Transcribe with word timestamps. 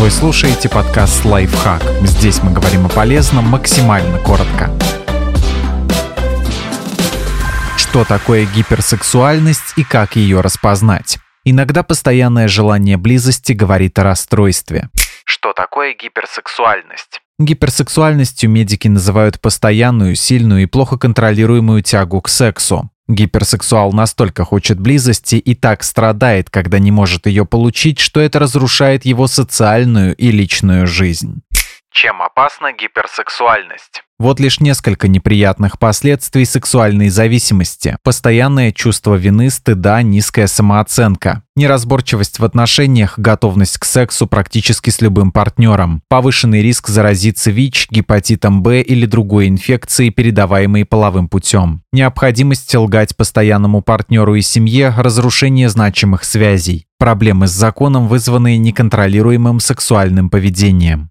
Вы 0.00 0.10
слушаете 0.10 0.68
подкаст 0.68 1.24
«Лайфхак». 1.24 1.82
Здесь 2.02 2.40
мы 2.44 2.52
говорим 2.52 2.86
о 2.86 2.88
полезном 2.88 3.48
максимально 3.48 4.20
коротко. 4.20 4.70
Что 7.76 8.04
такое 8.04 8.46
гиперсексуальность 8.46 9.74
и 9.76 9.82
как 9.82 10.14
ее 10.14 10.40
распознать? 10.40 11.18
Иногда 11.44 11.82
постоянное 11.82 12.46
желание 12.46 12.96
близости 12.96 13.52
говорит 13.52 13.98
о 13.98 14.04
расстройстве. 14.04 14.88
Что 15.24 15.52
такое 15.52 15.96
гиперсексуальность? 16.00 17.20
Гиперсексуальностью 17.40 18.48
медики 18.50 18.86
называют 18.86 19.40
постоянную, 19.40 20.14
сильную 20.14 20.62
и 20.62 20.66
плохо 20.66 20.96
контролируемую 20.96 21.82
тягу 21.82 22.20
к 22.20 22.28
сексу. 22.28 22.88
Гиперсексуал 23.08 23.92
настолько 23.92 24.44
хочет 24.44 24.78
близости 24.78 25.36
и 25.36 25.54
так 25.54 25.82
страдает, 25.82 26.50
когда 26.50 26.78
не 26.78 26.90
может 26.90 27.26
ее 27.26 27.46
получить, 27.46 28.00
что 28.00 28.20
это 28.20 28.38
разрушает 28.38 29.06
его 29.06 29.26
социальную 29.26 30.14
и 30.14 30.30
личную 30.30 30.86
жизнь. 30.86 31.40
Чем 31.90 32.20
опасна 32.20 32.72
гиперсексуальность? 32.72 34.04
Вот 34.20 34.40
лишь 34.40 34.58
несколько 34.58 35.06
неприятных 35.06 35.78
последствий 35.78 36.44
сексуальной 36.44 37.08
зависимости. 37.08 37.96
Постоянное 38.02 38.72
чувство 38.72 39.14
вины, 39.14 39.48
стыда, 39.48 40.02
низкая 40.02 40.48
самооценка. 40.48 41.44
Неразборчивость 41.54 42.40
в 42.40 42.44
отношениях, 42.44 43.16
готовность 43.16 43.78
к 43.78 43.84
сексу 43.84 44.26
практически 44.26 44.90
с 44.90 45.00
любым 45.00 45.30
партнером. 45.30 46.02
Повышенный 46.08 46.62
риск 46.62 46.88
заразиться 46.88 47.52
ВИЧ, 47.52 47.88
гепатитом 47.90 48.60
Б 48.60 48.82
или 48.82 49.06
другой 49.06 49.46
инфекцией, 49.46 50.10
передаваемой 50.10 50.84
половым 50.84 51.28
путем. 51.28 51.82
Необходимость 51.92 52.74
лгать 52.74 53.16
постоянному 53.16 53.82
партнеру 53.82 54.34
и 54.34 54.42
семье, 54.42 54.92
разрушение 54.96 55.68
значимых 55.68 56.24
связей. 56.24 56.86
Проблемы 56.98 57.46
с 57.46 57.52
законом, 57.52 58.08
вызванные 58.08 58.58
неконтролируемым 58.58 59.60
сексуальным 59.60 60.28
поведением. 60.28 61.08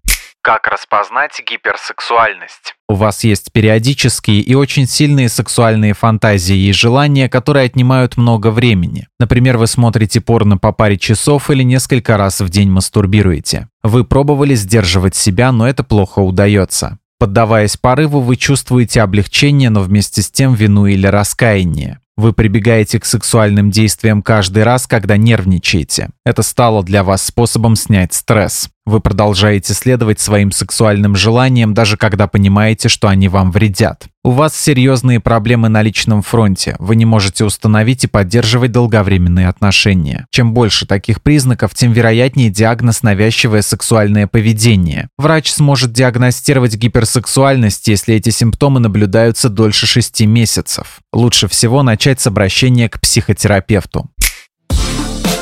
Как 0.48 0.66
распознать 0.66 1.38
гиперсексуальность? 1.46 2.74
У 2.88 2.94
вас 2.94 3.22
есть 3.22 3.52
периодические 3.52 4.40
и 4.40 4.54
очень 4.54 4.86
сильные 4.86 5.28
сексуальные 5.28 5.92
фантазии 5.92 6.56
и 6.56 6.72
желания, 6.72 7.28
которые 7.28 7.66
отнимают 7.66 8.16
много 8.16 8.50
времени. 8.50 9.08
Например, 9.20 9.58
вы 9.58 9.66
смотрите 9.66 10.22
порно 10.22 10.56
по 10.56 10.72
паре 10.72 10.96
часов 10.96 11.50
или 11.50 11.62
несколько 11.62 12.16
раз 12.16 12.40
в 12.40 12.48
день 12.48 12.70
мастурбируете. 12.70 13.68
Вы 13.82 14.04
пробовали 14.04 14.54
сдерживать 14.54 15.14
себя, 15.14 15.52
но 15.52 15.68
это 15.68 15.84
плохо 15.84 16.20
удается. 16.20 16.96
Поддаваясь 17.18 17.76
порыву, 17.76 18.20
вы 18.20 18.36
чувствуете 18.36 19.02
облегчение, 19.02 19.68
но 19.68 19.82
вместе 19.82 20.22
с 20.22 20.30
тем 20.30 20.54
вину 20.54 20.86
или 20.86 21.06
раскаяние. 21.06 22.00
Вы 22.18 22.32
прибегаете 22.32 22.98
к 22.98 23.04
сексуальным 23.04 23.70
действиям 23.70 24.22
каждый 24.22 24.64
раз, 24.64 24.88
когда 24.88 25.16
нервничаете. 25.16 26.08
Это 26.24 26.42
стало 26.42 26.82
для 26.82 27.04
вас 27.04 27.22
способом 27.22 27.76
снять 27.76 28.12
стресс. 28.12 28.70
Вы 28.88 29.00
продолжаете 29.00 29.74
следовать 29.74 30.18
своим 30.18 30.50
сексуальным 30.50 31.14
желаниям, 31.14 31.74
даже 31.74 31.98
когда 31.98 32.26
понимаете, 32.26 32.88
что 32.88 33.08
они 33.08 33.28
вам 33.28 33.52
вредят. 33.52 34.06
У 34.24 34.30
вас 34.30 34.56
серьезные 34.58 35.20
проблемы 35.20 35.68
на 35.68 35.82
личном 35.82 36.22
фронте. 36.22 36.74
Вы 36.78 36.96
не 36.96 37.04
можете 37.04 37.44
установить 37.44 38.04
и 38.04 38.06
поддерживать 38.06 38.72
долговременные 38.72 39.48
отношения. 39.48 40.26
Чем 40.30 40.54
больше 40.54 40.86
таких 40.86 41.20
признаков, 41.20 41.74
тем 41.74 41.92
вероятнее 41.92 42.48
диагноз 42.48 43.02
навязчивое 43.02 43.60
сексуальное 43.60 44.26
поведение. 44.26 45.08
Врач 45.18 45.50
сможет 45.50 45.92
диагностировать 45.92 46.74
гиперсексуальность, 46.76 47.88
если 47.88 48.14
эти 48.14 48.30
симптомы 48.30 48.80
наблюдаются 48.80 49.50
дольше 49.50 49.86
6 49.86 50.22
месяцев. 50.22 51.00
Лучше 51.12 51.46
всего 51.46 51.82
начать 51.82 52.22
с 52.22 52.26
обращения 52.26 52.88
к 52.88 53.00
психотерапевту. 53.02 54.08